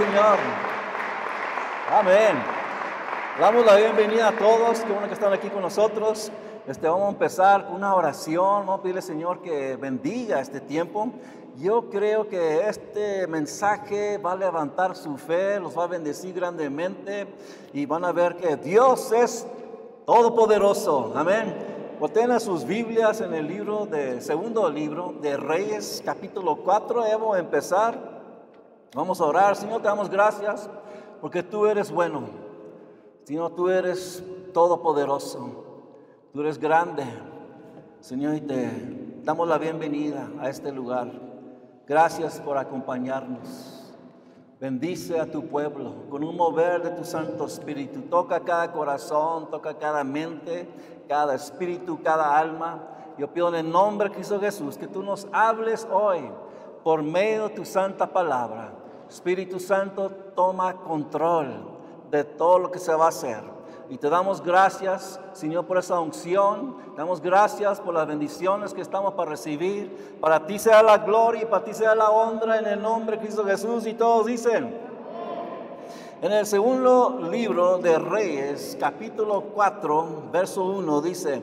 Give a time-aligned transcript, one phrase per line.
[0.00, 0.38] Señor.
[1.92, 2.42] Amén.
[3.38, 6.32] Damos la bienvenida a todos, qué bueno que están aquí con nosotros.
[6.66, 11.10] Este, vamos a empezar con una oración, vamos a pedirle Señor que bendiga este tiempo.
[11.58, 17.26] Yo creo que este mensaje va a levantar su fe, los va a bendecir grandemente
[17.74, 19.46] y van a ver que Dios es
[20.06, 21.12] todopoderoso.
[21.14, 21.54] Amén.
[22.00, 27.02] Volteen a sus Biblias en el libro de, segundo libro de Reyes, capítulo 4.
[27.02, 28.19] Vamos a empezar.
[28.94, 29.54] Vamos a orar.
[29.54, 30.68] Señor, te damos gracias
[31.20, 32.24] porque tú eres bueno.
[33.24, 35.64] Señor, tú eres todopoderoso.
[36.32, 37.04] Tú eres grande.
[38.00, 41.10] Señor, y te damos la bienvenida a este lugar.
[41.86, 43.94] Gracias por acompañarnos.
[44.60, 48.02] Bendice a tu pueblo con un mover de tu Santo Espíritu.
[48.02, 50.68] Toca cada corazón, toca cada mente,
[51.08, 52.82] cada espíritu, cada alma.
[53.16, 56.30] Yo pido en el nombre de Cristo Jesús que tú nos hables hoy
[56.82, 58.79] por medio de tu santa palabra.
[59.10, 61.48] Espíritu Santo, toma control
[62.12, 63.42] de todo lo que se va a hacer.
[63.88, 66.76] Y te damos gracias, Señor, por esa unción.
[66.96, 70.16] damos gracias por las bendiciones que estamos para recibir.
[70.20, 73.22] Para ti sea la gloria y para ti sea la honra en el nombre de
[73.24, 73.84] Cristo Jesús.
[73.86, 74.78] Y todos dicen.
[76.22, 81.42] En el segundo libro de Reyes, capítulo 4, verso 1, dice,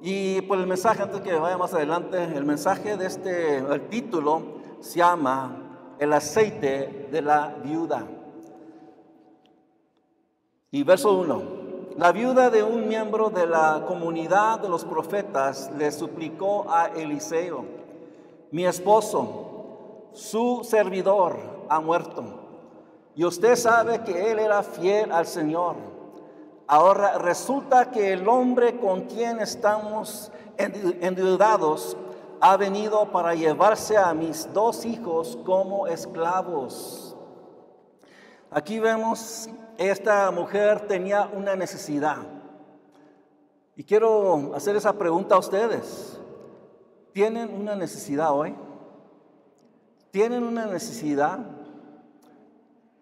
[0.00, 4.42] y por el mensaje, antes que vaya más adelante, el mensaje de este, el título
[4.80, 5.59] se llama
[6.00, 8.06] El aceite de la viuda.
[10.70, 11.42] Y verso 1.
[11.98, 17.66] La viuda de un miembro de la comunidad de los profetas le suplicó a Eliseo,
[18.50, 21.36] mi esposo, su servidor
[21.68, 22.24] ha muerto,
[23.14, 25.76] y usted sabe que él era fiel al Señor.
[26.66, 31.94] Ahora resulta que el hombre con quien estamos endeudados
[32.40, 37.16] ha venido para llevarse a mis dos hijos como esclavos.
[38.50, 42.18] Aquí vemos esta mujer tenía una necesidad.
[43.76, 46.20] Y quiero hacer esa pregunta a ustedes.
[47.12, 48.54] ¿Tienen una necesidad hoy?
[50.10, 51.38] ¿Tienen una necesidad?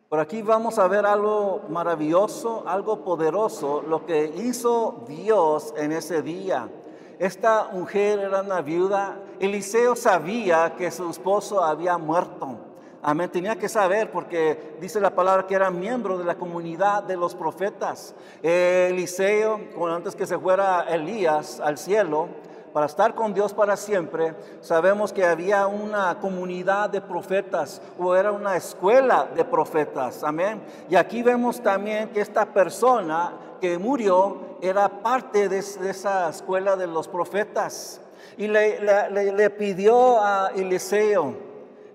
[0.09, 6.22] Por aquí vamos a ver algo maravilloso, algo poderoso, lo que hizo Dios en ese
[6.22, 6.70] día.
[7.19, 9.20] Esta mujer era una viuda.
[9.41, 12.56] Eliseo sabía que su esposo había muerto.
[13.00, 17.16] Amén, tenía que saber porque dice la palabra que era miembro de la comunidad de
[17.16, 18.15] los profetas.
[18.43, 22.28] Eliseo, antes que se fuera Elías al cielo,
[22.72, 28.32] para estar con Dios para siempre, sabemos que había una comunidad de profetas o era
[28.32, 30.22] una escuela de profetas.
[30.22, 30.62] Amén.
[30.91, 36.87] Y aquí vemos también que esta persona que murió era parte de, esa escuela de
[36.87, 38.00] los profetas.
[38.37, 38.81] Y le,
[39.33, 41.34] le pidió a Eliseo,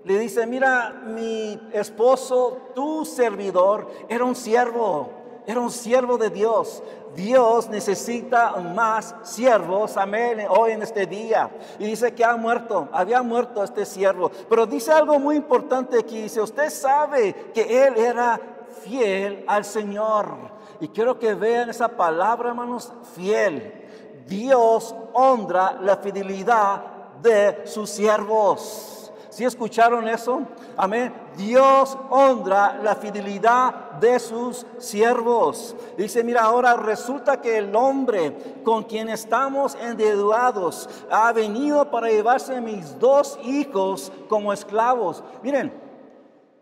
[0.03, 5.09] le dice, mira, mi esposo, tu servidor, era un siervo,
[5.47, 6.83] era un siervo de Dios.
[7.15, 11.49] Dios necesita más siervos, amén, hoy en este día.
[11.79, 14.29] Y dice que ha muerto, había muerto este siervo.
[14.49, 18.39] Pero dice algo muy importante aquí, dice, usted sabe que él era
[18.81, 20.35] fiel al Señor.
[20.81, 23.82] Y quiero que vean esa palabra, hermanos, fiel.
[24.27, 26.81] Dios honra la fidelidad
[27.21, 29.03] de sus siervos.
[29.33, 30.43] ¿Sí escucharon eso?
[30.77, 31.11] Amén.
[31.35, 35.75] Dios honra la fidelidad de sus siervos.
[35.97, 42.55] Dice, mira, ahora resulta que el hombre con quien estamos endeudados ha venido para llevarse
[42.55, 45.23] a mis dos hijos como esclavos.
[45.41, 45.73] Miren,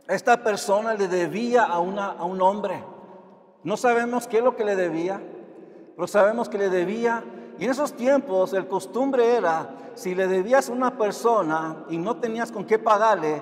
[0.08, 2.82] esta persona le debía a, una, a un hombre.
[3.64, 5.22] No sabemos qué es lo que le debía,
[5.96, 7.22] pero sabemos que le debía
[7.60, 12.18] y en esos tiempos el costumbre era, si le debías a una persona y no
[12.18, 13.42] tenías con qué pagarle,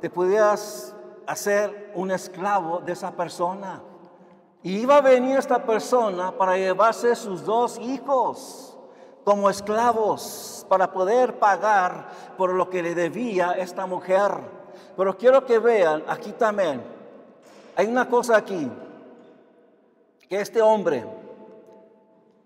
[0.00, 0.94] te podías
[1.26, 3.82] hacer un esclavo de esa persona.
[4.62, 8.76] Y iba a venir esta persona para llevarse sus dos hijos
[9.24, 14.32] como esclavos para poder pagar por lo que le debía esta mujer.
[14.96, 16.82] Pero quiero que vean aquí también,
[17.74, 18.70] hay una cosa aquí,
[20.28, 21.04] que este hombre,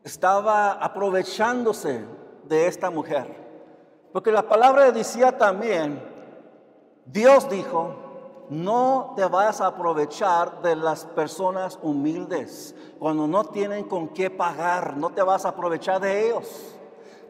[0.05, 2.05] estaba aprovechándose
[2.45, 3.41] de esta mujer.
[4.13, 6.03] Porque la palabra decía también,
[7.07, 7.95] Dios dijo,
[8.51, 12.75] no te vas a aprovechar de las personas humildes.
[12.99, 16.77] Cuando no tienen con qué pagar, no te vas a aprovechar de ellos.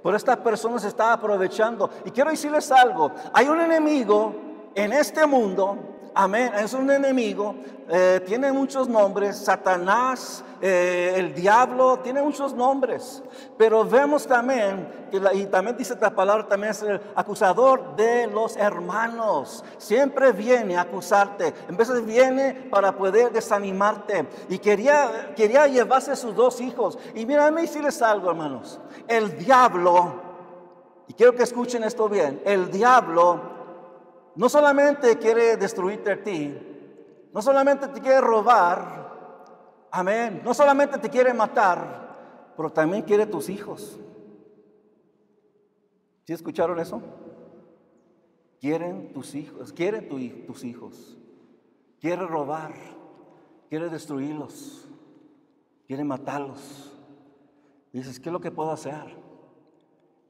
[0.02, 1.90] Pero esta persona se está aprovechando.
[2.06, 4.34] Y quiero decirles algo, hay un enemigo
[4.75, 5.76] en este mundo
[6.14, 6.52] Amén.
[6.56, 7.54] Es un enemigo.
[7.92, 9.36] eh, tiene muchos nombres.
[9.36, 13.20] Satanás, eh, el diablo, tiene muchos nombres.
[13.58, 18.28] Pero vemos también, que la- y también dice esta palabra, también es el acusador de
[18.28, 19.64] los hermanos.
[19.78, 21.52] Siempre viene a acusarte.
[21.68, 24.28] En veces viene para poder desanimarte.
[24.48, 26.96] Y quería, quería llevarse a sus dos hijos.
[27.16, 28.78] Y mira, déjame decirles algo, hermanos.
[29.08, 30.12] El diablo,
[31.08, 33.50] y quiero que escuchen esto bien, el diablo
[34.36, 36.56] no solamente quiere destruirte a ti,
[37.32, 43.48] no solamente te quiere robar, amén, no solamente te quiere matar, pero también quiere tus
[43.48, 43.98] hijos.
[46.24, 47.02] ¿Sí escucharon eso?
[48.60, 51.16] Quieren tus hijos, quiere tus hijos,
[52.00, 52.74] quiere robar,
[53.68, 54.86] quiere destruirlos,
[55.86, 56.92] quiere matarlos.
[57.92, 59.16] Y dices, ¿qué es lo que puedo hacer?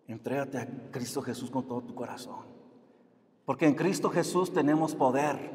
[0.06, 2.59] Entrégate a Cristo Jesús con todo tu corazón.
[3.50, 5.50] Porque en Cristo Jesús tenemos poder.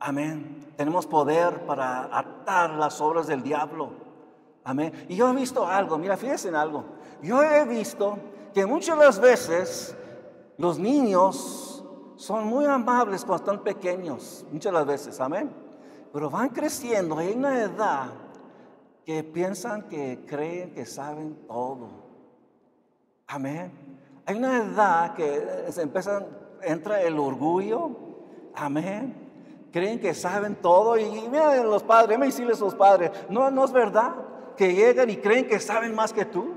[0.00, 0.72] Amén.
[0.78, 3.90] Tenemos poder para atar las obras del diablo.
[4.64, 5.04] Amén.
[5.10, 6.86] Y yo he visto algo, mira, fíjense en algo.
[7.22, 8.16] Yo he visto
[8.54, 9.94] que muchas las veces
[10.56, 11.84] los niños
[12.16, 14.46] son muy amables cuando están pequeños.
[14.50, 15.52] Muchas de las veces, amén.
[16.14, 18.06] Pero van creciendo, hay una edad
[19.04, 21.90] que piensan que creen que saben todo.
[23.26, 23.70] Amén.
[24.24, 26.26] Hay una edad que se empiezan,
[26.62, 27.90] entra el orgullo.
[28.54, 29.14] Amén.
[29.72, 33.72] Creen que saben todo y miren los padres, déjame decirles los padres, no, no es
[33.72, 34.14] verdad
[34.56, 36.54] que llegan y creen que saben más que tú.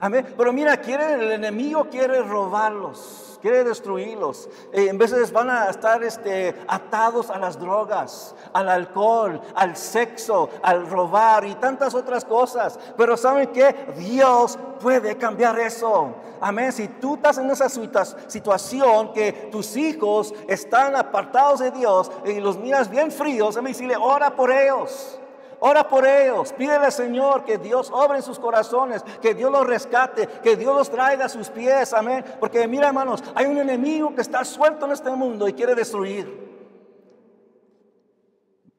[0.00, 0.26] Amén.
[0.36, 4.48] Pero mira, quiere, el enemigo quiere robarlos, quiere destruirlos.
[4.72, 10.48] Eh, en veces van a estar este, atados a las drogas, al alcohol, al sexo,
[10.62, 12.78] al robar y tantas otras cosas.
[12.96, 13.92] Pero ¿saben qué?
[13.98, 16.14] Dios puede cambiar eso.
[16.40, 16.72] Amén.
[16.72, 22.40] Si tú estás en esa situa- situación que tus hijos están apartados de Dios y
[22.40, 25.20] los miras bien fríos, déjame decirle, ora por ellos.
[25.60, 30.26] Ora por ellos, pídele Señor que Dios obre en sus corazones, que Dios los rescate,
[30.42, 32.24] que Dios los traiga a sus pies, amén.
[32.40, 36.44] Porque mira hermanos, hay un enemigo que está suelto en este mundo y quiere destruir.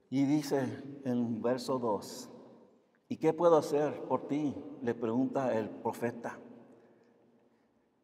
[0.10, 0.60] Y dice
[1.04, 2.30] en verso 2,
[3.10, 4.56] ¿y qué puedo hacer por ti?
[4.82, 6.38] Le pregunta el profeta.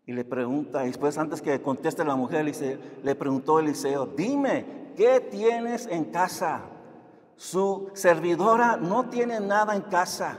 [0.06, 4.08] Y le pregunta, y después antes que conteste la mujer, le, dice- le preguntó Eliseo,
[4.08, 6.64] dime, ¿qué tienes en casa?
[7.42, 10.38] Su servidora no tiene nada en casa.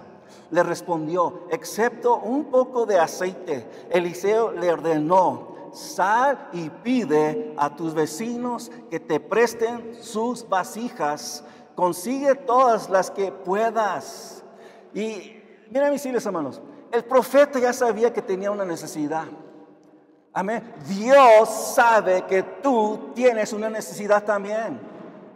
[0.53, 3.67] Le respondió, excepto un poco de aceite.
[3.91, 11.43] Eliseo le ordenó, sal y pide a tus vecinos que te presten sus vasijas.
[11.75, 14.45] Consigue todas las que puedas.
[14.95, 16.63] Y mira mis hermanos,
[16.93, 19.25] el profeta ya sabía que tenía una necesidad.
[20.33, 20.73] Amén.
[20.87, 24.92] Dios sabe que tú tienes una necesidad también.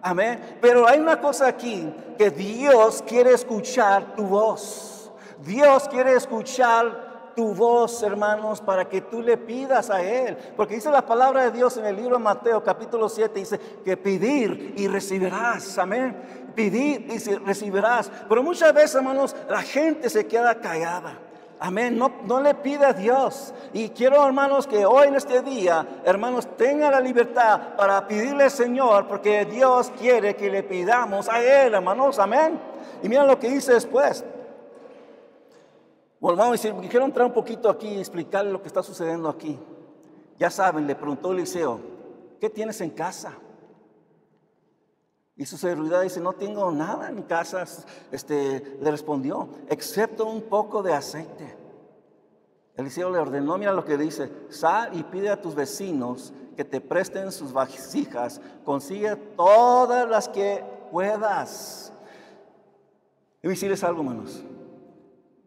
[0.07, 0.59] Amén.
[0.61, 5.11] Pero hay una cosa aquí, que Dios quiere escuchar tu voz.
[5.45, 10.37] Dios quiere escuchar tu voz, hermanos, para que tú le pidas a Él.
[10.57, 13.97] Porque dice la palabra de Dios en el libro de Mateo capítulo 7, dice que
[13.97, 15.77] pedir y recibirás.
[15.77, 16.53] Amén.
[16.55, 18.09] Pedir y recibirás.
[18.29, 21.19] Pero muchas veces, hermanos, la gente se queda callada.
[21.59, 21.97] Amén.
[21.97, 23.55] No, no le pide a Dios.
[23.73, 28.51] Y quiero, hermanos, que hoy en este día, hermanos, tengan la libertad para pedirle al
[28.51, 32.19] Señor, porque Dios quiere que le pidamos a Él, hermanos.
[32.19, 32.61] Amén.
[33.03, 34.25] Y mira lo que dice después.
[36.21, 39.59] Volvamos a decir, quiero entrar un poquito aquí y explicarle lo que está sucediendo aquí.
[40.39, 41.81] Ya saben, le preguntó Eliseo,
[42.41, 43.33] ¿qué tienes en casa?
[45.37, 47.65] Y su servidora dice, no tengo nada en mi casa.
[48.11, 51.57] Este, le respondió, excepto un poco de aceite.
[52.75, 56.81] Eliseo le ordenó, mira lo que dice, sal y pide a tus vecinos que te
[56.81, 61.93] presten sus vasijas, consigue todas las que puedas.
[63.43, 64.43] Y decirles algo, hermanos.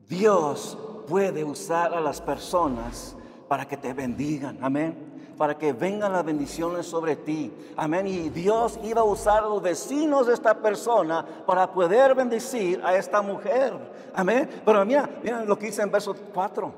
[0.08, 0.78] Dios
[1.08, 3.16] puede usar a las personas
[3.48, 5.09] para que te bendigan, amén.
[5.40, 8.06] Para que vengan las bendiciones sobre ti, amén.
[8.08, 13.22] Y Dios iba a usar los vecinos de esta persona para poder bendecir a esta
[13.22, 13.72] mujer,
[14.14, 14.50] amén.
[14.66, 16.74] Pero mira, mira lo que dice en verso 4.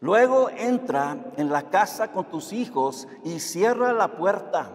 [0.00, 4.68] Luego entra en la casa con tus hijos y cierra la puerta.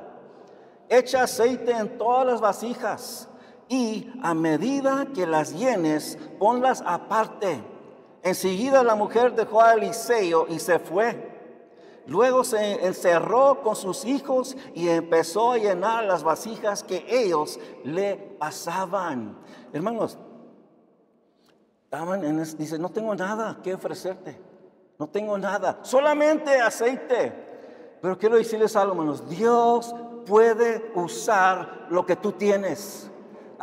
[0.88, 3.28] Echa aceite en todas las vasijas
[3.68, 7.62] y a medida que las llenes, ponlas aparte.
[8.24, 11.31] Enseguida la mujer dejó a Eliseo y se fue.
[12.08, 18.16] Luego se encerró con sus hijos y empezó a llenar las vasijas que ellos le
[18.16, 19.38] pasaban.
[19.72, 20.18] Hermanos,
[21.92, 24.40] en dice, no tengo nada que ofrecerte.
[24.98, 27.34] No tengo nada, solamente aceite.
[28.02, 29.94] Pero quiero decirles algo, hermanos, Dios
[30.26, 33.11] puede usar lo que tú tienes.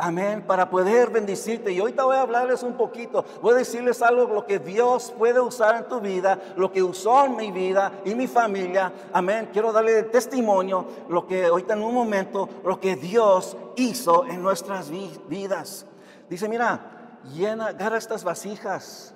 [0.01, 1.73] Amén, para poder bendecirte.
[1.73, 5.41] Y ahorita voy a hablarles un poquito, voy a decirles algo, lo que Dios puede
[5.41, 8.93] usar en tu vida, lo que usó en mi vida y mi familia.
[9.11, 14.41] Amén, quiero darle testimonio, lo que ahorita en un momento, lo que Dios hizo en
[14.41, 15.85] nuestras vidas.
[16.29, 19.13] Dice, mira, llena, agarra estas vasijas,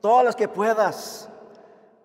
[0.00, 1.28] todas las que puedas.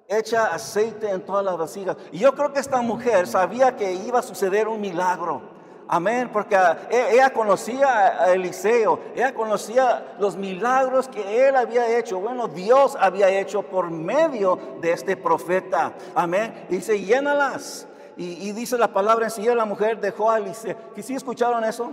[0.08, 1.96] Echa aceite en todas las vasijas.
[2.12, 5.54] Y yo creo que esta mujer sabía que iba a suceder un milagro.
[5.88, 6.56] Amén, porque
[6.90, 12.20] e, ella conocía a Eliseo, ella conocía los milagros que él había hecho.
[12.20, 15.94] Bueno, Dios había hecho por medio de este profeta.
[16.16, 16.66] Amén.
[16.70, 17.88] Y dice, llénalas.
[18.18, 20.78] Y, dice la palabra, enseguida la mujer dejó a Eliseo.
[20.96, 21.92] ¿Y si escucharon eso?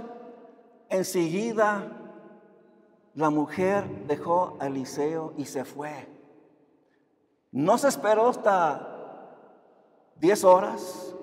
[0.89, 1.83] Enseguida
[3.15, 6.09] la mujer dejó a Eliseo y se fue.
[7.51, 9.37] No se esperó hasta
[10.17, 11.15] 10 horas.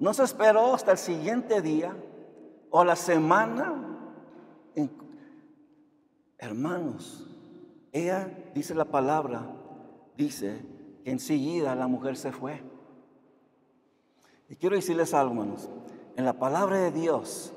[0.00, 1.94] No se esperó hasta el siguiente día
[2.70, 3.84] o la semana.
[6.38, 7.26] hermanos,
[7.92, 9.50] ella dice la palabra,
[10.16, 10.60] dice
[11.04, 12.62] que enseguida la mujer se fue.
[14.48, 15.68] Y quiero decirles algo, hermanos.
[16.16, 17.52] En la palabra de Dios,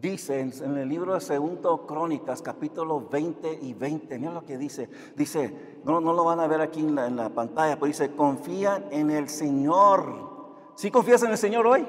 [0.00, 4.88] dice en, el libro de Segundo Crónicas, capítulo 20 y 20, mira lo que dice.
[5.16, 9.10] Dice, no, no lo van a ver aquí en la, pantalla, pero dice, confía en
[9.10, 10.30] el Señor.
[10.74, 11.86] ¿Sí confías en el Señor hoy?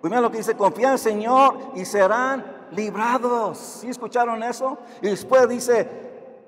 [0.00, 3.58] Primero lo que dice, confía en el Señor y serán librados.
[3.58, 4.78] ¿Sí escucharon eso?
[5.02, 5.88] Y después dice,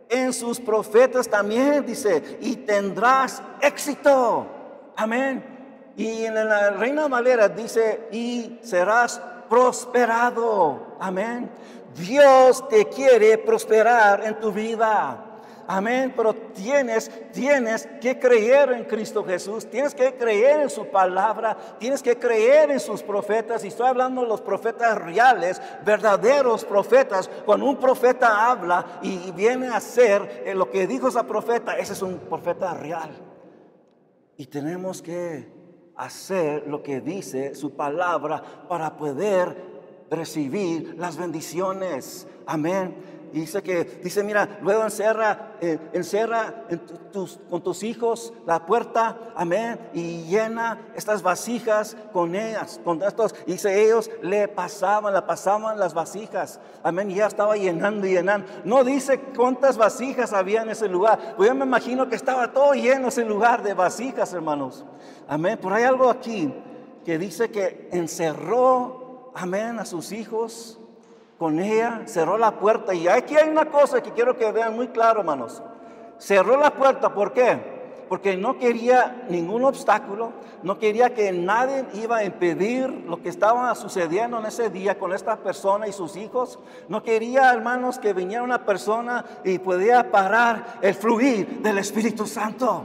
[0.09, 4.47] en sus profetas también dice, y tendrás éxito.
[4.97, 5.93] Amén.
[5.97, 10.97] Y en la Reina Valera dice, y serás prosperado.
[11.01, 11.51] Amén.
[11.97, 15.30] Dios te quiere prosperar en tu vida.
[15.73, 21.57] Amén, pero tienes, tienes que creer en Cristo Jesús, tienes que creer en su palabra,
[21.79, 23.63] tienes que creer en sus profetas.
[23.63, 27.31] Y estoy hablando de los profetas reales, verdaderos profetas.
[27.47, 31.93] Cuando un profeta habla y viene a hacer eh, lo que dijo esa profeta, ese
[31.93, 33.11] es un profeta real.
[34.37, 35.53] Y tenemos que
[35.95, 39.57] hacer lo que dice su palabra para poder
[40.11, 42.27] recibir las bendiciones.
[42.45, 46.67] Amén dice que, dice, mira, luego encerra, eh, encerra
[47.49, 53.85] con tus hijos la puerta, amén, y llena estas vasijas con ellas, con estos, dice,
[53.85, 58.47] ellos le pasaban, la pasaban las vasijas, amén, y ya estaba llenando y llenando.
[58.65, 62.75] No dice cuántas vasijas había en ese lugar, pues yo me imagino que estaba todo
[62.75, 64.85] lleno ese lugar de vasijas, hermanos,
[65.29, 66.53] amén, pero hay algo aquí
[67.05, 70.80] que dice que encerró, amén, a sus hijos,
[71.41, 72.93] con ella, cerró la puerta.
[72.93, 75.63] Y aquí hay una cosa que quiero que vean muy claro, hermanos.
[76.19, 78.05] Cerró la puerta, ¿por qué?
[78.11, 80.33] Porque no quería ningún obstáculo,
[80.63, 85.15] no quería que nadie iba a impedir lo que estaba sucediendo en ese día con
[85.15, 86.59] esta persona y sus hijos.
[86.89, 92.85] No quería, hermanos, que viniera una persona y pudiera parar el fluir del Espíritu Santo.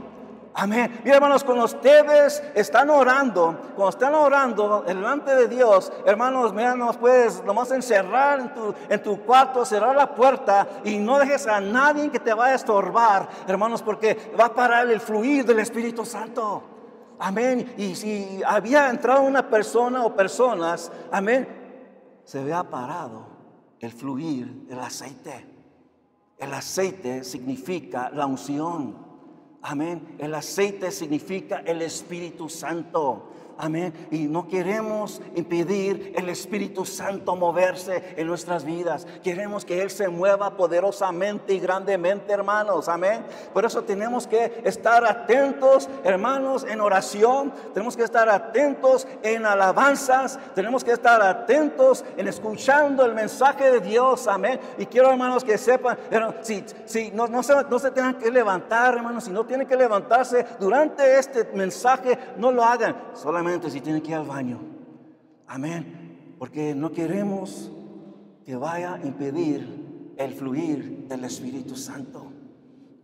[0.58, 1.00] Amén.
[1.04, 6.96] Mira, hermanos, cuando ustedes están orando, cuando están orando delante de Dios, hermanos, mira, nos
[6.96, 11.60] puedes nomás encerrar en tu, en tu cuarto, cerrar la puerta y no dejes a
[11.60, 16.06] nadie que te vaya a estorbar, hermanos, porque va a parar el fluir del Espíritu
[16.06, 16.62] Santo.
[17.18, 17.74] Amén.
[17.76, 21.46] Y si había entrado una persona o personas, amén,
[22.24, 23.26] se había parado
[23.78, 25.46] el fluir del aceite.
[26.38, 29.05] El aceite significa la unción.
[29.68, 30.14] Amén.
[30.18, 33.30] El aceite significa el Espíritu Santo.
[33.58, 34.08] Amén.
[34.10, 39.06] Y no queremos impedir el Espíritu Santo moverse en nuestras vidas.
[39.22, 42.86] Queremos que Él se mueva poderosamente y grandemente, hermanos.
[42.88, 43.24] Amén.
[43.54, 47.50] Por eso tenemos que estar atentos, hermanos, en oración.
[47.72, 50.38] Tenemos que estar atentos en alabanzas.
[50.54, 54.28] Tenemos que estar atentos en escuchando el mensaje de Dios.
[54.28, 54.60] Amén.
[54.76, 55.96] Y quiero, hermanos, que sepan,
[56.42, 59.76] si, si no, no, se, no se tengan que levantar, hermanos, si no tienen que
[59.76, 62.94] levantarse durante este mensaje, no lo hagan.
[63.14, 64.58] Solamente si tiene que ir al baño.
[65.46, 66.34] Amén.
[66.38, 67.70] Porque no queremos
[68.44, 72.26] que vaya a impedir el fluir del Espíritu Santo.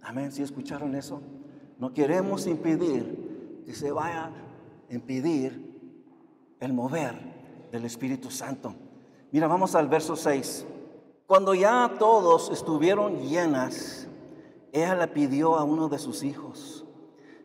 [0.03, 0.33] Amén.
[0.33, 1.23] Si escucharon eso?
[1.79, 4.27] No queremos impedir que se vaya
[4.91, 5.73] a impedir
[6.61, 7.15] el mover
[7.71, 8.75] del Espíritu Santo.
[9.31, 10.67] Mira, vamos al verso 6.
[11.27, 14.09] Cuando ya todos estuvieron llenas,
[14.73, 16.85] ella le pidió a uno de sus hijos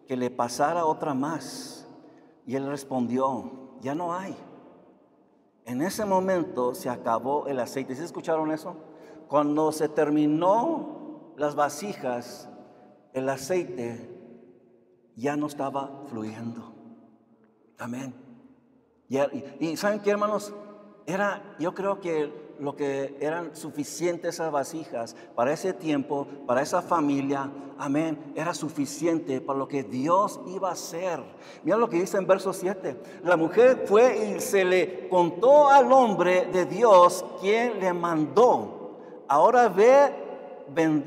[0.07, 1.76] que le pasara otra más
[2.47, 3.51] y él respondió,
[3.81, 4.35] ya no hay.
[5.65, 7.93] En ese momento se acabó el aceite.
[7.93, 8.73] ¿Sí escucharon eso?
[9.27, 12.49] Cuando se terminó las vasijas,
[13.11, 14.09] el aceite
[15.17, 16.73] ya no estaba fluyendo.
[17.77, 18.15] Amén.
[19.59, 20.53] Y, ¿saben qué, hermanos?
[21.05, 26.81] Era, yo creo que lo que eran suficientes esas vasijas para ese tiempo, para esa
[26.81, 31.19] familia, amén, era suficiente para lo que Dios iba a hacer.
[31.63, 32.97] Mira lo que dice en verso 7.
[33.23, 38.95] La mujer fue y se le contó al hombre de Dios quien le mandó.
[39.27, 40.27] Ahora ve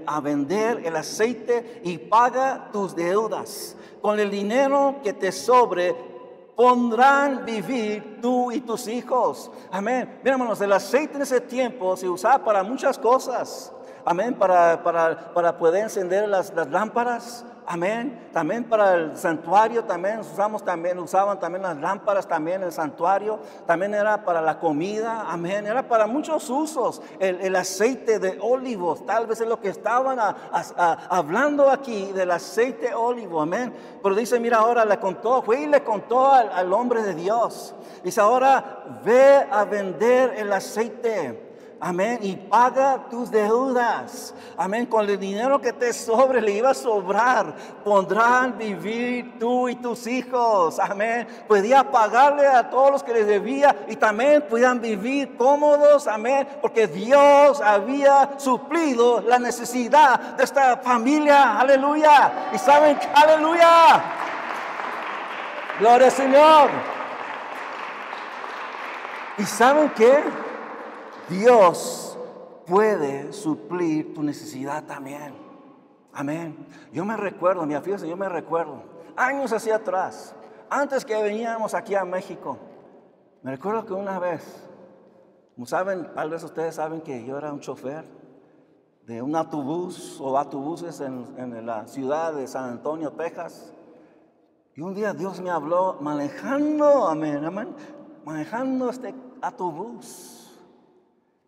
[0.07, 3.77] a vender el aceite y paga tus deudas.
[4.01, 5.95] Con el dinero que te sobre,
[6.61, 9.51] pondrán vivir tú y tus hijos.
[9.73, 10.21] Amén.
[10.23, 13.73] Mira, hermanos, el aceite en ese tiempo se usaba para muchas cosas.
[14.05, 14.35] Amén.
[14.35, 17.47] Para, para, para poder encender las, las lámparas.
[17.73, 18.31] Amén.
[18.33, 23.39] También para el santuario, también usamos también, usaban también las lámparas también el santuario.
[23.65, 25.27] También era para la comida.
[25.29, 25.69] Amén.
[25.69, 27.01] Era para muchos usos.
[27.21, 30.19] El, aceite de olivos, tal vez es lo que estaban
[30.83, 33.41] hablando aquí del aceite olivo.
[33.41, 33.73] Amén.
[34.03, 37.77] Pero dice, mira, ahora le contó, fue y le contó al, al hombre de Dios.
[38.03, 41.50] Dice, ahora ve a vender el aceite.
[41.83, 42.19] Amén.
[42.21, 44.35] Y paga tus deudas.
[44.59, 44.85] Amén.
[44.85, 47.55] Con el dinero que te sobre, le iba a sobrar.
[47.83, 50.79] Pondrán vivir tú y tus hijos.
[50.79, 51.27] Amén.
[51.49, 56.07] Podía pagarle a todos los que les debía y también podían vivir cómodos.
[56.07, 56.47] Amén.
[56.61, 61.59] Porque Dios había suplido la necesidad de esta familia.
[61.59, 62.51] Aleluya.
[62.53, 64.03] Y saben, aleluya.
[65.79, 66.71] Gloria al Señor.
[69.39, 70.50] ¿Y saben qué?
[71.31, 72.19] Dios
[72.67, 75.33] puede suplir tu necesidad también.
[76.13, 76.67] Amén.
[76.93, 78.83] Yo me recuerdo, mi fíjense, yo me recuerdo,
[79.17, 80.35] años hacia atrás,
[80.69, 82.59] antes que veníamos aquí a México,
[83.43, 84.69] me recuerdo que una vez,
[85.55, 88.05] como saben, tal vez ustedes saben que yo era un chofer
[89.07, 93.73] de un autobús o autobuses en, en la ciudad de San Antonio, Texas.
[94.75, 97.69] Y un día Dios me habló manejando, amén, amén,
[98.25, 100.40] manejando este autobús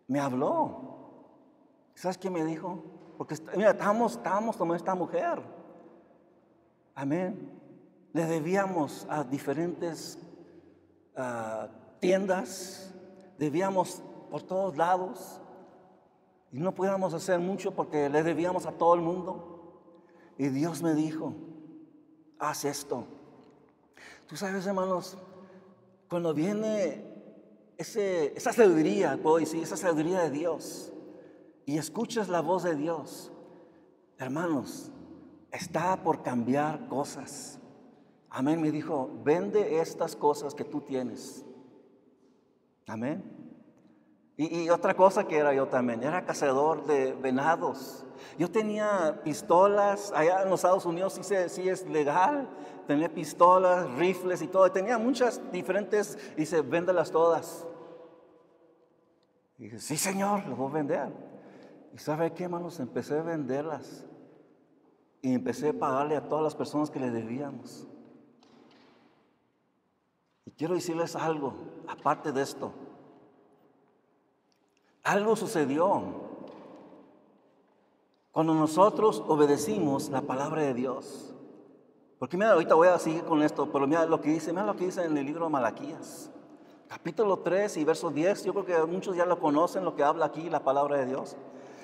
[0.07, 0.93] me habló.
[1.95, 2.83] ¿Sabes qué me dijo?
[3.17, 5.41] Porque mira, estábamos, estábamos como esta mujer.
[6.95, 7.51] Amén.
[8.13, 10.19] Le debíamos a diferentes
[11.15, 11.67] ah,
[11.99, 12.93] tiendas,
[13.37, 15.39] debíamos por todos lados.
[16.51, 19.81] Y no podíamos hacer mucho porque le debíamos a todo el mundo.
[20.37, 21.33] Y Dios me dijo,
[22.37, 23.05] haz esto.
[24.27, 25.17] Tú sabes, hermanos,
[26.09, 27.12] cuando viene
[27.77, 30.93] esa sabiduría, puedo decir, esa sabiduría de Dios,
[31.65, 33.31] y escuchas la voz de Dios,
[34.17, 34.91] hermanos,
[35.51, 37.59] está por cambiar cosas.
[38.29, 41.45] Amén, me dijo, vende estas cosas que tú tienes.
[42.87, 43.23] Amén.
[44.35, 48.03] Y, otra cosa que era yo también, era cazador de venados.
[48.39, 52.49] Yo tenía pistolas, allá en los Estados Unidos sí, sí es legal,
[52.87, 54.71] tenía pistolas, rifles y todo.
[54.71, 57.67] Tenía muchas diferentes, dice, véndelas todas.
[59.59, 61.09] Y dije, sí, Señor, las voy a vender.
[61.93, 62.79] ¿Y sabe qué, hermanos?
[62.79, 64.03] Empecé a venderlas.
[65.21, 67.87] Y empecé a pagarle a todas las personas que le debíamos.
[70.45, 71.53] Y quiero decirles algo,
[71.87, 72.73] aparte de esto.
[75.03, 76.01] Algo sucedió
[78.31, 81.33] cuando nosotros obedecimos la palabra de Dios.
[82.19, 84.75] Porque mira, ahorita voy a seguir con esto, pero mira lo que dice, mira lo
[84.75, 86.31] que dice en el libro de Malaquías
[86.93, 90.27] capítulo 3 y verso 10, yo creo que muchos ya lo conocen, lo que habla
[90.27, 91.35] aquí la palabra de Dios.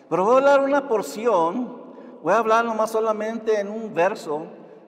[0.07, 1.81] Pero voy a hablar una porción,
[2.21, 4.43] voy a hablar nomás solamente en un verso,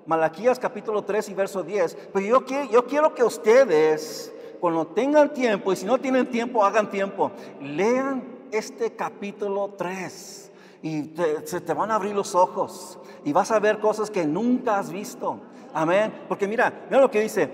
[0.06, 2.10] Malaquías capítulo 3 y verso 10.
[2.14, 6.90] Pero yo, yo quiero que ustedes, cuando tengan tiempo, y si no tienen tiempo, hagan
[6.90, 10.52] tiempo, lean este capítulo 3
[10.84, 11.14] y
[11.46, 14.92] se te van a abrir los ojos y vas a ver cosas que nunca has
[14.92, 15.40] visto.
[15.74, 16.26] Amén.
[16.28, 17.50] Porque mira, mira lo que dice.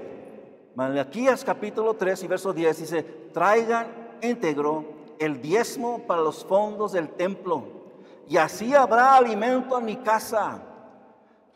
[0.76, 3.88] Malaquías capítulo 3 y verso 10 dice, traigan
[4.22, 4.86] íntegro
[5.17, 7.63] el diezmo para los fondos del templo,
[8.30, 10.62] y así habrá alimento en mi casa.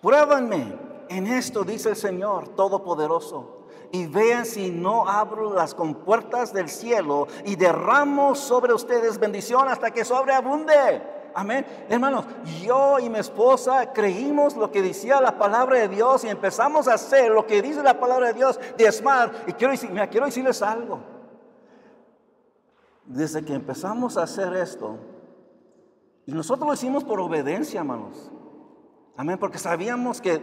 [0.01, 0.73] Pruébanme
[1.09, 3.60] en esto, dice el Señor Todopoderoso,
[3.91, 9.91] y vean si no abro las compuertas del cielo y derramo sobre ustedes bendición hasta
[9.91, 11.01] que sobreabunde.
[11.33, 11.65] Amén.
[11.89, 12.25] Hermanos,
[12.61, 16.95] yo y mi esposa creímos lo que decía la palabra de Dios y empezamos a
[16.95, 19.31] hacer lo que dice la palabra de Dios, diezmar.
[19.47, 20.99] Y quiero, decir, quiero decirles algo.
[23.05, 24.97] Desde que empezamos a hacer esto,
[26.25, 28.31] y nosotros lo hicimos por obediencia, hermanos.
[29.17, 30.41] Amén, porque sabíamos que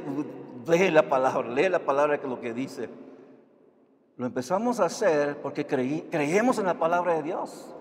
[0.67, 2.89] lee la palabra, lee la palabra que lo que dice.
[4.18, 7.72] Lo empezamos a hacer porque creemos en la palabra de Dios.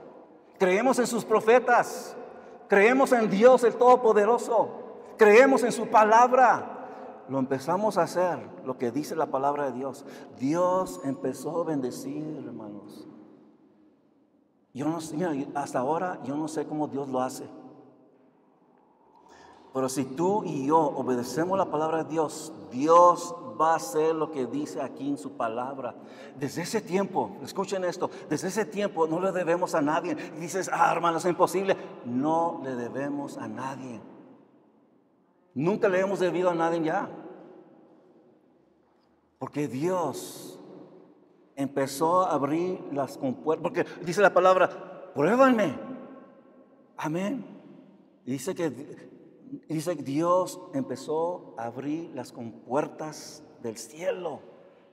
[0.60, 2.16] Creemos en sus profetas.
[2.70, 4.70] Creemos en Dios el Todopoderoso.
[5.18, 6.76] Creemos en su palabra.
[7.28, 10.06] lo empezamos a hacer, lo que dice la palabra de Dios,
[10.40, 13.06] Dios empezó a bendecir, hermanos.
[14.74, 15.00] Yo no
[15.56, 17.50] hasta ahora yo no sé cómo Dios lo hace.
[19.78, 24.32] Pero si tú y yo obedecemos la palabra de Dios, Dios va a hacer lo
[24.32, 25.94] que dice aquí en su palabra.
[26.40, 30.16] Desde ese tiempo, escuchen esto, desde ese tiempo no le debemos a nadie.
[30.40, 31.78] dices, ah, hermano, es imposible.
[32.06, 34.02] No le debemos a nadie.
[35.54, 37.08] Nunca le hemos debido a nadie ya.
[39.38, 40.60] Porque Dios
[41.56, 43.62] empezó a abrir las compuertas.
[43.62, 45.78] Porque dice la palabra, pruébanme.
[46.98, 47.46] Amén.
[48.26, 49.16] Y dice que
[49.68, 54.42] dice Dios empezó a abrir las compuertas del cielo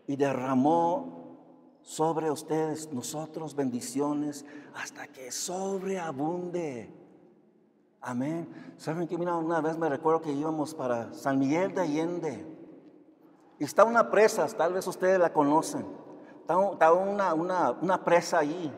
[0.07, 1.25] y derramó
[1.83, 6.90] sobre ustedes, nosotros, bendiciones hasta que sobreabunde.
[8.01, 8.49] Amén.
[8.77, 12.47] ¿Saben que mira, una vez me recuerdo que íbamos para San Miguel de Allende.
[13.59, 15.87] Y está una presa, tal vez ustedes la conocen.
[16.40, 18.71] Está, una, una, una, presa allí.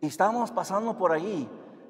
[0.00, 1.48] Y estábamos pasando por allí.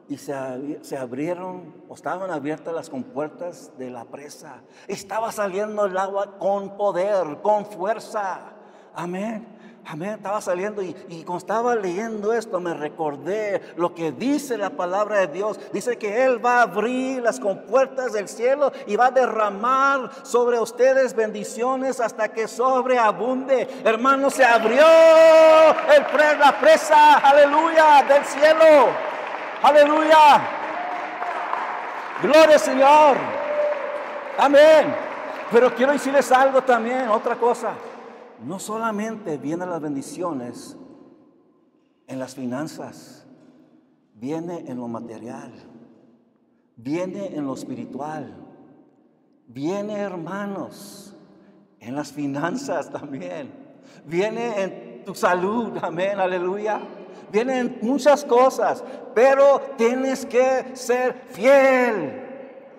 [0.08, 0.34] Y se,
[0.82, 4.62] se, abrieron, o estaban abiertas las compuertas de la presa.
[4.86, 8.52] Estaba saliendo el agua con poder, con fuerza.
[8.94, 9.58] Amén.
[9.90, 14.68] Amén, estaba saliendo y, y cuando estaba leyendo esto me recordé lo que dice la
[14.68, 15.58] palabra de Dios.
[15.72, 20.60] Dice que Él va a abrir las compuertas del cielo y va a derramar sobre
[20.60, 23.66] ustedes bendiciones hasta que sobreabunde.
[23.82, 24.84] Hermano, se abrió
[26.38, 29.17] la presa, aleluya, del cielo.
[29.62, 30.40] Aleluya.
[32.22, 33.16] Gloria Señor.
[34.38, 34.94] Amén.
[35.50, 37.72] Pero quiero decirles algo también, otra cosa
[38.44, 40.76] no solamente vienen las bendiciones
[42.06, 43.26] en las finanzas,
[44.14, 45.52] viene en lo material,
[46.76, 48.34] viene en lo espiritual,
[49.46, 51.16] viene hermanos
[51.80, 53.52] en las finanzas también,
[54.04, 56.80] viene en tu salud, amén, aleluya.
[57.30, 58.82] Viene en muchas cosas,
[59.14, 62.24] pero tienes que ser fiel.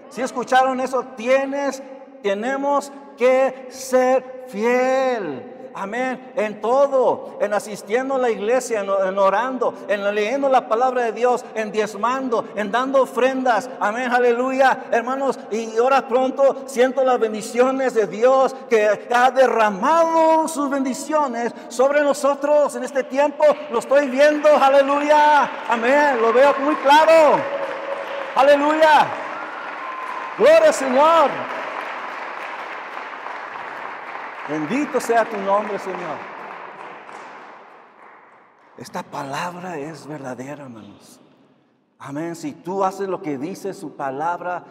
[0.10, 1.84] Si escucharon eso, tienes,
[2.24, 5.59] tenemos que ser fiel.
[5.80, 6.34] Amén.
[6.36, 11.46] En todo, en asistiendo a la iglesia, en, orando, en leyendo la palabra de Dios,
[11.56, 13.70] en diezmando, en dando ofrendas.
[13.80, 14.88] Amén, aleluya.
[14.92, 22.02] Hermanos, y ahora pronto siento las bendiciones de Dios que ha derramado sus bendiciones sobre
[22.02, 23.46] nosotros en este tiempo.
[23.72, 25.50] Lo estoy viendo, aleluya.
[25.70, 27.40] Amén, lo veo muy claro.
[28.36, 29.08] Aleluya.
[30.38, 31.59] Gloria Señor.
[34.50, 36.18] Bendito sea tu nombre, Señor.
[38.78, 41.20] Esta palabra es verdadera, hermanos.
[42.00, 42.36] Amén.
[42.36, 44.64] Si tú haces lo que dice su palabra,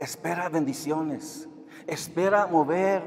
[0.00, 1.48] espera bendiciones.
[1.86, 3.02] Espera mover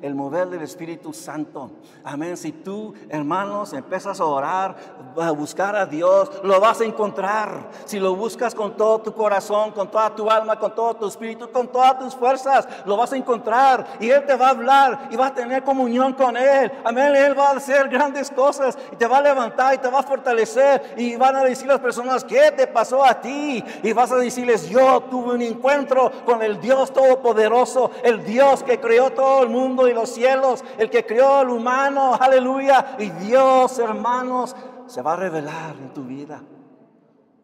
[0.00, 1.70] el mover del Espíritu Santo.
[2.02, 2.34] Amén.
[2.38, 4.74] Si tú, hermanos, empiezas a orar,
[5.20, 7.68] a buscar a Dios, lo vas a encontrar.
[7.84, 11.50] Si lo buscas con todo tu corazón, con toda tu alma, con todo tu espíritu,
[11.50, 13.86] con todas tus fuerzas, lo vas a encontrar.
[14.00, 16.72] Y Él te va a hablar y vas a tener comunión con Él.
[16.84, 17.14] Amén.
[17.14, 20.04] Él va a hacer grandes cosas y te va a levantar y te va a
[20.04, 20.94] fortalecer.
[20.96, 23.62] Y van a decir las personas, ¿qué te pasó a ti?
[23.82, 28.80] Y vas a decirles, yo tuve un encuentro con el Dios Todopoderoso el Dios que
[28.80, 32.96] creó todo el mundo y los cielos, el que creó al humano, aleluya.
[32.98, 34.54] Y Dios, hermanos,
[34.86, 36.42] se va a revelar en tu vida.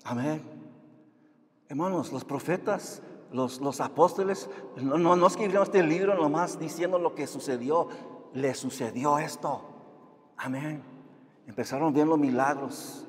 [0.05, 0.43] Amén.
[1.69, 7.27] Hermanos, los profetas, los, los apóstoles, no, no, escribieron este libro nomás diciendo lo que
[7.27, 7.89] sucedió,
[8.33, 9.63] le sucedió esto.
[10.37, 10.83] Amén.
[11.47, 13.07] Empezaron viendo milagros.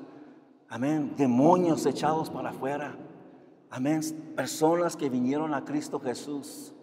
[0.70, 1.14] Amén.
[1.16, 2.96] Demonios echados para afuera.
[3.70, 4.02] Amén.
[4.36, 6.74] Personas que vinieron a Cristo Jesús.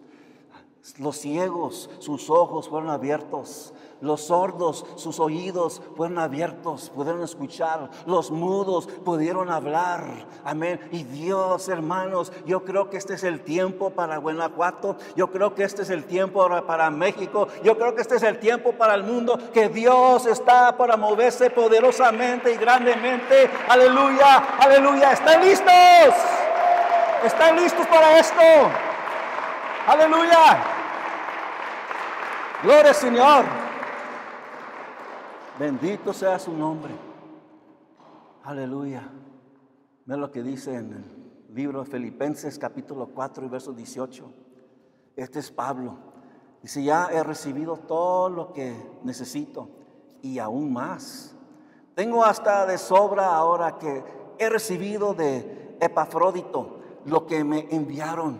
[0.99, 3.73] Los ciegos, sus ojos fueron abiertos.
[4.01, 7.89] Los sordos, sus oídos fueron abiertos, pudieron escuchar.
[8.05, 10.05] Los mudos pudieron hablar.
[10.43, 10.79] Amén.
[10.91, 14.97] Y Dios, hermanos, yo creo que este es el tiempo para Guanajuato.
[15.15, 17.47] Yo creo que este es el tiempo para México.
[17.63, 19.39] Yo creo que este es el tiempo para el mundo.
[19.53, 23.49] Que Dios está para moverse poderosamente y grandemente.
[23.69, 25.13] Aleluya, aleluya.
[25.13, 26.15] ¿Están listos?
[27.23, 28.41] ¿Están listos para esto?
[29.87, 30.74] Aleluya.
[32.65, 33.45] Gloria al Señor.
[35.59, 36.95] Bendito sea su nombre.
[38.43, 39.07] Aleluya.
[40.05, 44.33] Ve lo que dice en el libro de Filipenses capítulo 4 y verso 18.
[45.15, 45.95] Este es Pablo.
[46.63, 49.69] Dice, ya he recibido todo lo que necesito
[50.23, 51.35] y aún más.
[51.93, 54.03] Tengo hasta de sobra ahora que
[54.39, 58.39] he recibido de Epafrodito lo que me enviaron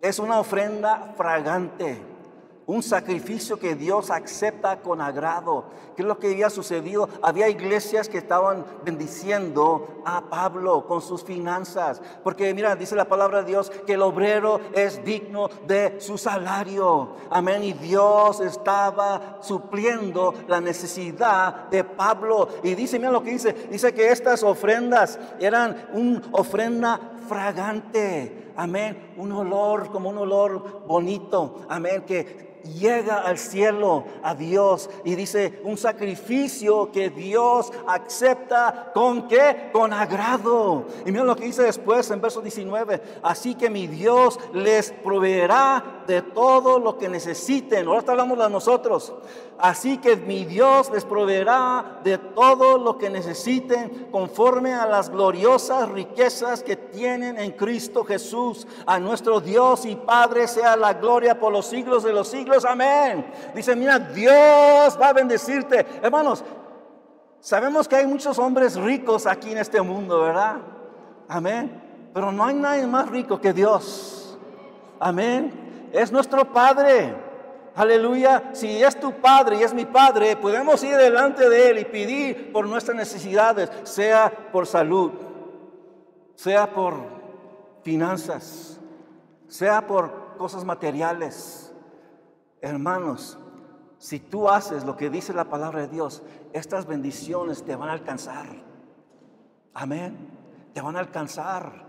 [0.00, 2.15] es una ofrenda fragante
[2.66, 5.64] un sacrificio que Dios acepta con agrado.
[5.94, 7.08] ¿Qué es lo que había sucedido?
[7.22, 12.02] Había iglesias que estaban bendiciendo a Pablo con sus finanzas.
[12.24, 17.14] Porque mira, dice la palabra de Dios que el obrero es digno de su salario.
[17.30, 17.62] Amén.
[17.62, 22.48] Y Dios estaba supliendo la necesidad de Pablo.
[22.64, 23.52] Y dice, mira lo que dice.
[23.70, 28.52] Dice que estas ofrendas eran una ofrenda fragante.
[28.56, 29.14] Amén.
[29.16, 31.66] Un olor como un olor bonito.
[31.68, 32.02] Amén.
[32.06, 39.70] Que llega al cielo a Dios y dice un sacrificio que Dios acepta con qué?
[39.72, 40.86] Con agrado.
[41.04, 43.02] Y mira lo que dice después en verso 19.
[43.22, 47.86] Así que mi Dios les proveerá de todo lo que necesiten.
[47.86, 49.12] Ahora hablamos de nosotros.
[49.58, 55.88] Así que mi Dios les proveerá de todo lo que necesiten conforme a las gloriosas
[55.88, 58.66] riquezas que tienen en Cristo Jesús.
[58.86, 62.64] A nuestro Dios y Padre sea la gloria por los siglos de los siglos.
[62.64, 63.26] Amén.
[63.54, 65.86] Dice, mira, Dios va a bendecirte.
[66.02, 66.44] Hermanos,
[67.40, 70.56] sabemos que hay muchos hombres ricos aquí en este mundo, ¿verdad?
[71.28, 71.82] Amén.
[72.12, 74.38] Pero no hay nadie más rico que Dios.
[74.98, 75.65] Amén.
[75.96, 77.16] Es nuestro Padre.
[77.74, 78.50] Aleluya.
[78.52, 82.52] Si es tu Padre y es mi Padre, podemos ir delante de Él y pedir
[82.52, 85.12] por nuestras necesidades, sea por salud,
[86.34, 86.96] sea por
[87.82, 88.78] finanzas,
[89.48, 91.72] sea por cosas materiales.
[92.60, 93.38] Hermanos,
[93.96, 97.92] si tú haces lo que dice la palabra de Dios, estas bendiciones te van a
[97.92, 98.44] alcanzar.
[99.72, 100.14] Amén.
[100.74, 101.86] Te van a alcanzar.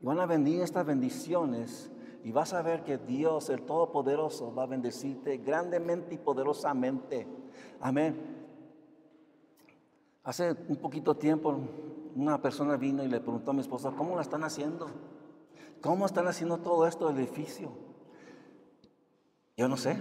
[0.00, 1.90] Y van a venir estas bendiciones
[2.24, 7.26] y vas a ver que Dios, el Todopoderoso, va a bendecirte grandemente y poderosamente.
[7.80, 8.16] Amén.
[10.24, 11.56] Hace un poquito tiempo
[12.14, 14.88] una persona vino y le preguntó a mi esposa, ¿cómo la están haciendo?
[15.80, 17.70] ¿Cómo están haciendo todo esto del edificio?
[19.56, 19.96] Yo no sé.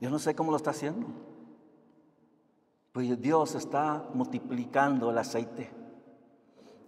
[0.00, 1.06] Yo no sé cómo lo está haciendo.
[2.92, 5.70] Pues Dios está multiplicando el aceite.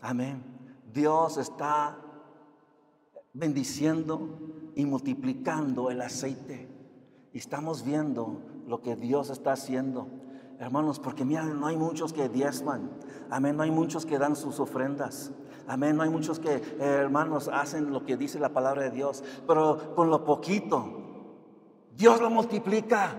[0.01, 0.43] Amén.
[0.93, 1.99] Dios está
[3.33, 4.39] bendiciendo
[4.75, 6.69] y multiplicando el aceite.
[7.33, 10.09] Y estamos viendo lo que Dios está haciendo.
[10.59, 12.91] Hermanos, porque mira, no hay muchos que diezman.
[13.31, 15.31] Amén, no hay muchos que dan sus ofrendas.
[15.67, 19.23] Amén, no hay muchos que, hermanos, hacen lo que dice la palabra de Dios.
[19.47, 21.01] Pero con lo poquito,
[21.97, 23.17] Dios lo multiplica.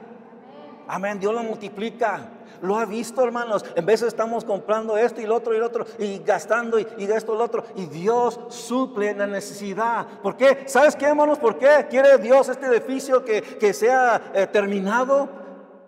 [0.88, 2.41] Amén, Dios lo multiplica.
[2.62, 3.66] Lo ha visto, hermanos.
[3.76, 7.06] En veces estamos comprando esto y lo otro y lo otro y gastando y, y
[7.06, 7.64] esto y lo otro.
[7.76, 10.08] Y Dios suple la necesidad.
[10.22, 10.64] ¿Por qué?
[10.68, 11.40] ¿Sabes qué, hermanos?
[11.40, 15.30] ¿Por qué quiere Dios este edificio que, sea eh, terminado?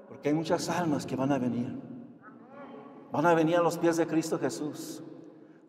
[0.07, 1.79] Porque hay muchas almas que van a venir.
[3.11, 5.03] Van a venir a los pies de Cristo Jesús.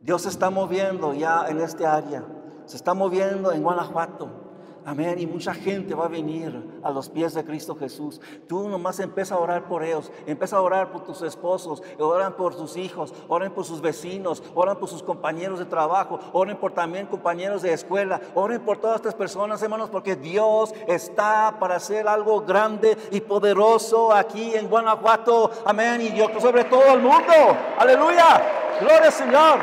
[0.01, 2.25] Dios se está moviendo ya en este área.
[2.67, 4.44] Se está moviendo en Guanajuato.
[4.87, 5.19] Amén.
[5.19, 8.21] Y mucha gente va a venir a los pies de Cristo Jesús.
[8.47, 10.13] Tú nomás empieza a orar por ellos.
[10.27, 11.83] Empieza a orar por tus esposos.
[11.99, 13.15] Oran por tus hijos.
[13.29, 14.43] Oren por sus vecinos.
[14.55, 16.21] Oran por sus compañeros de trabajo.
[16.33, 18.21] Oren por también compañeros de escuela.
[18.35, 24.13] Oren por todas estas personas, hermanos, porque Dios está para hacer algo grande y poderoso
[24.13, 25.51] aquí en Guanajuato.
[25.65, 26.03] Amén.
[26.03, 27.33] Y Dios sobre todo el mundo.
[27.79, 28.43] Aleluya.
[28.81, 29.59] Gloria al Señor.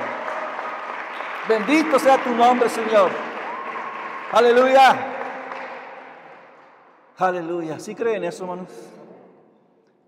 [1.47, 3.11] Bendito sea tu nombre, Señor.
[4.31, 5.10] Aleluya.
[7.21, 7.79] Aleluya.
[7.79, 8.69] ¿Sí creen eso, hermanos?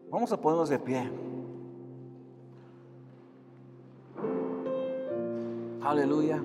[0.09, 1.11] Vamos a ponernos de pie.
[5.83, 6.41] Aleluya.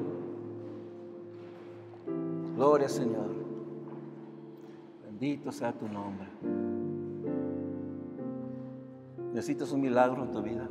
[2.54, 3.28] Gloria Señor.
[5.06, 6.28] Bendito sea tu nombre.
[9.32, 10.68] Necesitas un milagro en tu vida.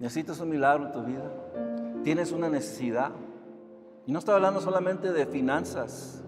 [0.00, 1.30] Necesitas un milagro en tu vida.
[2.02, 3.12] Tienes una necesidad.
[4.06, 6.22] Y no estoy hablando solamente de finanzas.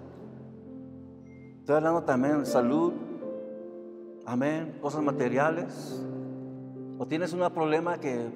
[1.65, 2.93] Estoy hablando también de salud.
[4.27, 4.77] Amén.
[4.83, 5.99] Cosas materiales.
[6.99, 8.29] O tienes un problema que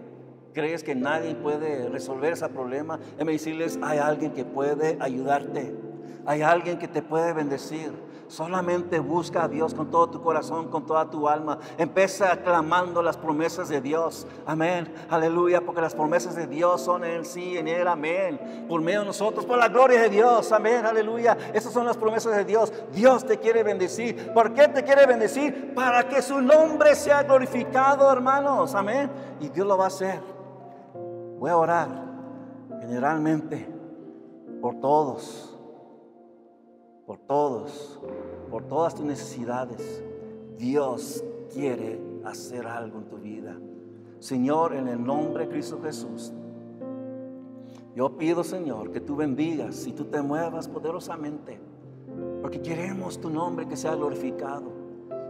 [0.55, 2.97] crees que nadie puede resolver ese problema.
[2.97, 5.75] Déjame decirles, hay alguien que puede ayudarte.
[6.29, 7.91] Hay alguien que te puede bendecir.
[8.27, 11.59] Solamente busca a Dios con todo tu corazón, con toda tu alma.
[11.79, 14.27] Empieza clamando las promesas de Dios.
[14.45, 14.93] Amén.
[15.09, 15.63] Aleluya.
[15.63, 17.89] Porque las promesas de Dios son en sí, en Él.
[17.89, 18.67] Amén.
[18.69, 20.53] Por medio de nosotros, por la gloria de Dios.
[20.53, 20.85] Amén.
[20.85, 21.35] Aleluya.
[21.55, 22.75] Esas son las promesas de Dios.
[22.93, 24.31] Dios te quiere bendecir.
[24.35, 25.73] ¿Por qué te quiere bendecir?
[25.73, 28.75] Para que su nombre sea glorificado, hermanos.
[28.75, 29.11] Amén.
[29.41, 30.21] Y Dios lo va a hacer.
[31.39, 31.89] Voy a orar
[32.83, 33.67] generalmente
[34.61, 35.48] por todos
[37.09, 37.99] por todos,
[38.51, 40.05] por todas tus necesidades.
[40.59, 43.59] Dios quiere hacer algo en tu vida.
[44.19, 46.35] Señor, en el nombre de Cristo Jesús,
[47.95, 51.59] Yo pido, Señor, que tú bendigas y tú te muevas poderosamente,
[52.43, 54.68] porque queremos tu nombre que sea glorificado.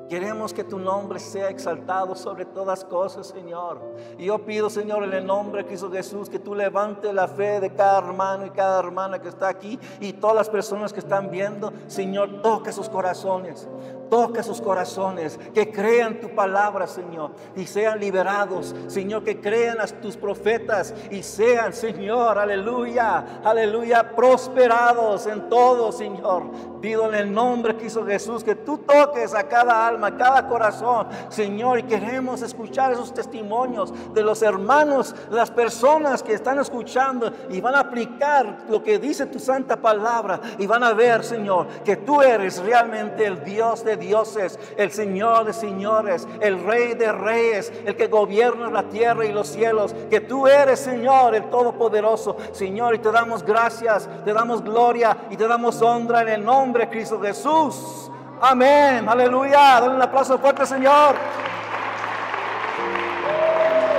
[0.09, 3.81] Queremos que tu nombre sea exaltado sobre todas cosas, Señor.
[4.16, 7.61] Y yo pido, Señor, en el nombre de Cristo Jesús, que tú levantes la fe
[7.61, 11.31] de cada hermano y cada hermana que está aquí y todas las personas que están
[11.31, 11.73] viendo.
[11.88, 13.68] Señor, toque sus corazones.
[14.09, 19.87] Toca sus corazones, que crean tu palabra, Señor, y sean liberados, Señor, que crean a
[19.87, 26.44] tus profetas y sean, Señor, aleluya, aleluya, prosperados en todo, Señor.
[26.81, 30.47] Pido en el nombre que hizo Jesús que tú toques a cada alma, a cada
[30.49, 37.33] corazón, Señor, y queremos escuchar esos testimonios de los hermanos, las personas que están escuchando
[37.51, 41.67] y van a aplicar lo que dice tu santa palabra y van a ver, Señor,
[41.85, 47.13] que tú eres realmente el Dios de dioses, el Señor de señores, el Rey de
[47.13, 52.37] reyes, el que gobierna la tierra y los cielos, que tú eres, Señor, el Todopoderoso,
[52.53, 56.87] Señor, y te damos gracias, te damos gloria y te damos honra en el nombre
[56.87, 58.11] de Cristo Jesús.
[58.40, 59.81] Amén, aleluya.
[59.81, 61.16] Dale un aplauso fuerte, Señor.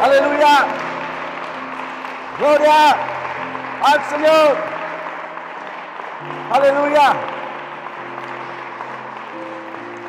[0.01, 0.65] Aleluya.
[2.39, 2.95] Gloria
[3.83, 4.55] al Señor.
[6.51, 7.13] Aleluya.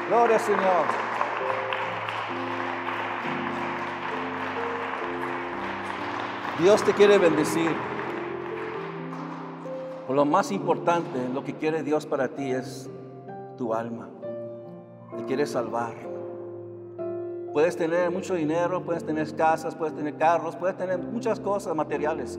[0.09, 0.85] Gloria Señor.
[6.61, 7.75] Dios te quiere bendecir.
[10.09, 12.91] Lo más importante, lo que quiere Dios para ti es
[13.57, 14.09] tu alma.
[15.17, 15.95] Te quiere salvar.
[17.53, 22.39] Puedes tener mucho dinero, puedes tener casas, puedes tener carros, puedes tener muchas cosas materiales.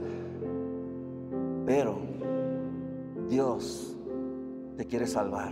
[1.66, 2.00] Pero
[3.28, 3.98] Dios
[4.78, 5.52] te quiere salvar.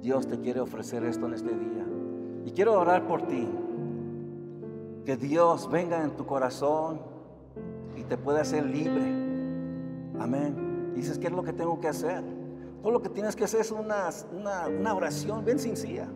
[0.00, 1.86] Dios te quiere ofrecer esto en este día.
[2.44, 3.48] Y quiero orar por ti.
[5.04, 7.00] Que Dios venga en tu corazón
[7.96, 9.02] y te pueda hacer libre.
[10.18, 10.92] Amén.
[10.94, 12.22] dices, ¿qué es lo que tengo que hacer?
[12.82, 16.08] Todo lo que tienes que hacer es una, una, oración bien sencilla,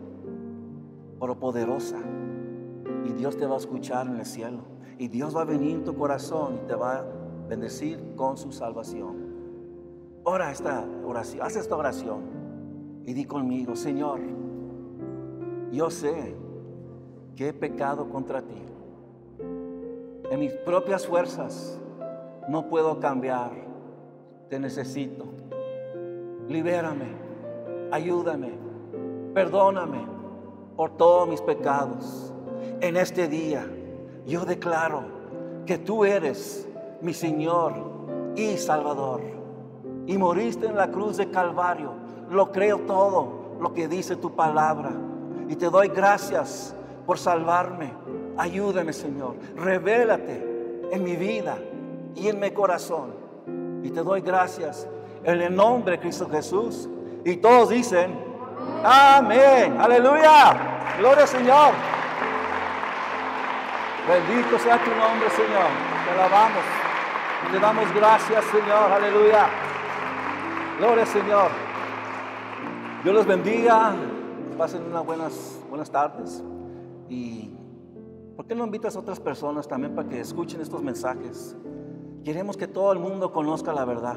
[1.19, 1.97] pero poderosa.
[3.05, 4.59] Y Dios te va a escuchar en el cielo.
[4.97, 7.05] Y Dios va a venir en tu corazón y te va a
[7.49, 9.33] bendecir con su salvación.
[10.23, 12.21] Ora esta oración, haz esta oración.
[13.05, 14.21] Y di conmigo, Señor,
[15.71, 16.35] yo sé
[17.35, 18.61] que he pecado contra ti.
[20.29, 21.79] En mis propias fuerzas
[22.47, 23.51] no puedo cambiar.
[24.49, 25.25] Te necesito.
[26.47, 27.07] Libérame,
[27.91, 28.51] ayúdame,
[29.33, 30.05] perdóname
[30.75, 32.33] por todos mis pecados.
[32.81, 33.65] En este día
[34.25, 35.03] yo declaro
[35.65, 36.67] que tú eres
[37.01, 37.73] mi Señor
[38.35, 39.21] y Salvador.
[40.05, 41.91] Y moriste en la cruz de Calvario
[42.29, 44.91] lo creo todo lo que dice tu palabra.
[45.47, 46.75] Y te doy gracias
[47.05, 47.93] por salvarme.
[48.37, 49.35] Ayúdame, Señor.
[49.55, 51.57] Revélate en mi vida
[52.15, 53.13] y en mi corazón.
[53.83, 54.87] Y te doy gracias
[55.23, 56.89] en el nombre de Cristo Jesús.
[57.25, 58.17] Y todos dicen,
[58.83, 59.77] amén.
[59.79, 60.95] Aleluya.
[60.99, 61.73] Gloria al Señor.
[64.07, 65.69] Bendito sea tu nombre, Señor.
[66.05, 66.63] Te alabamos.
[67.51, 68.91] Te damos gracias, Señor.
[68.91, 69.47] Aleluya.
[70.79, 71.51] Gloria, Señor.
[73.03, 73.93] Dios los bendiga,
[74.57, 76.41] pasen unas buenas, buenas tardes
[77.09, 77.51] y
[78.37, 81.57] ¿por qué no invitas a otras personas también para que escuchen estos mensajes?
[82.23, 84.15] Queremos que todo el mundo conozca la verdad.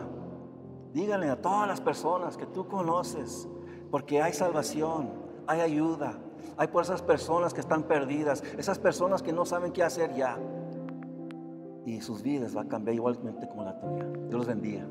[0.97, 3.47] Díganle a todas las personas que tú conoces,
[3.91, 5.11] porque hay salvación,
[5.47, 6.19] hay ayuda,
[6.57, 10.39] hay por esas personas que están perdidas, esas personas que no saben qué hacer ya.
[11.85, 14.07] Y sus vidas van a cambiar igualmente como la tuya.
[14.07, 14.87] Dios los bendiga.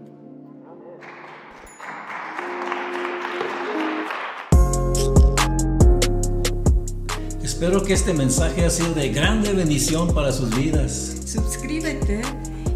[7.42, 10.92] Espero que este mensaje ha sido de grande bendición para sus vidas.
[11.26, 12.22] Suscríbete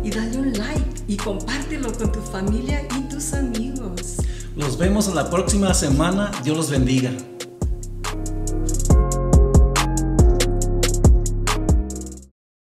[0.03, 4.15] y dale un like y compártelo con tu familia y tus amigos.
[4.55, 6.31] Los vemos en la próxima semana.
[6.43, 7.11] Dios los bendiga.